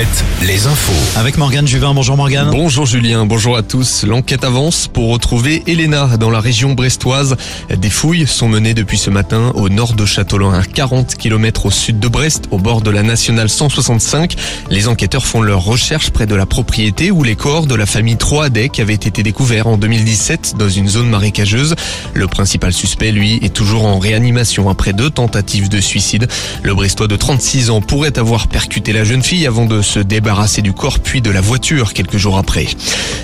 [0.00, 1.18] Alouette, les infos.
[1.18, 1.92] Avec Morgane Juvin.
[1.92, 2.50] Bonjour Morgane.
[2.50, 4.04] Bonjour Julien, bonjour à tous.
[4.04, 7.36] L'enquête avance pour retrouver Elena dans la région brestoise.
[7.68, 11.70] Des fouilles sont menées depuis ce matin au nord de Châtelain, à 40 km au
[11.70, 14.36] sud de Brest, au bord de la nationale 165.
[14.70, 18.16] Les enquêteurs font leurs recherches près de la propriété où les corps de la famille
[18.16, 21.74] Troadec avaient été découverts en 2017 dans une zone marécageuse.
[22.14, 26.26] Le principal suspect, lui, est toujours en réanimation après deux tentatives de suicide.
[26.62, 30.62] Le Brestois de 36 ans pourrait avoir percuté la jeune fille avant de se débarrasser
[30.62, 32.66] du corps puis de la voiture quelques jours après.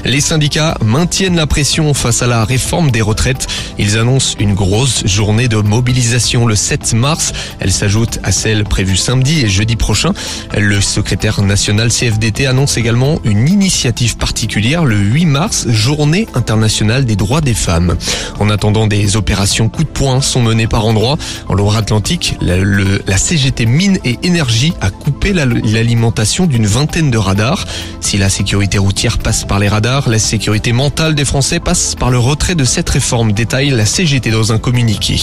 [0.05, 3.47] Les syndicats maintiennent la pression face à la réforme des retraites.
[3.79, 7.33] Ils annoncent une grosse journée de mobilisation le 7 mars.
[7.61, 10.13] Elle s'ajoute à celle prévue samedi et jeudi prochain.
[10.57, 17.15] Le secrétaire national CFDT annonce également une initiative particulière le 8 mars, journée internationale des
[17.17, 17.97] droits des femmes.
[18.41, 21.17] En attendant, des opérations coup de poing sont menées par endroits.
[21.49, 22.57] En Loire-Atlantique, la,
[23.17, 27.67] CGT Mine et Énergie a coupé la- l'alimentation d'une vingtaine de radars.
[28.01, 32.11] Si la sécurité routière passe par les radars, la sécurité mentale des Français passe par
[32.11, 35.21] le retrait de cette réforme, détaille la CGT dans un communiqué.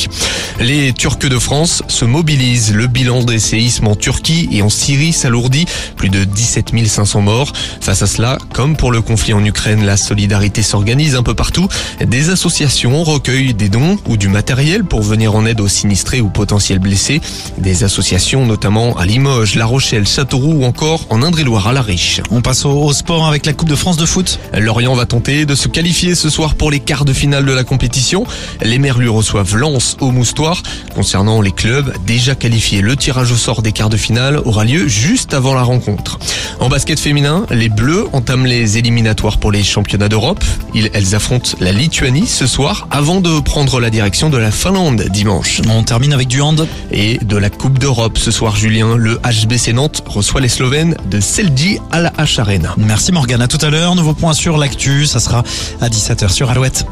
[0.59, 2.75] Les Turcs de France se mobilisent.
[2.75, 5.65] Le bilan des séismes en Turquie et en Syrie s'alourdit.
[5.95, 7.51] Plus de 17 500 morts.
[7.81, 11.67] Face à cela, comme pour le conflit en Ukraine, la solidarité s'organise un peu partout.
[11.99, 16.29] Des associations recueillent des dons ou du matériel pour venir en aide aux sinistrés ou
[16.29, 17.21] potentiels blessés.
[17.57, 22.21] Des associations notamment à Limoges, La Rochelle, Châteauroux ou encore en Indre-et-Loire à La Riche.
[22.31, 24.39] On passe au, sport avec la Coupe de France de foot.
[24.53, 27.63] Lorient va tenter de se qualifier ce soir pour les quarts de finale de la
[27.63, 28.25] compétition.
[28.61, 30.61] Les Merlus reçoivent Lens au Moustoir.
[30.93, 34.87] Concernant les clubs déjà qualifiés, le tirage au sort des quarts de finale aura lieu
[34.89, 36.19] juste avant la rencontre.
[36.59, 40.43] En basket féminin, les Bleus entament les éliminatoires pour les championnats d'Europe.
[40.75, 45.61] Elles affrontent la Lituanie ce soir avant de prendre la direction de la Finlande dimanche.
[45.69, 46.67] On termine avec du hand.
[46.91, 51.12] Et de la Coupe d'Europe ce soir, Julien, le HBC Nantes reçoit les Slovènes de
[51.19, 52.73] Celji à la H Arena.
[52.77, 53.41] Merci Morgane.
[53.41, 53.95] À tout à l'heure.
[53.95, 55.05] Nouveau point sur l'actu.
[55.05, 55.43] Ça sera
[55.81, 56.85] à 17h sur Alouette.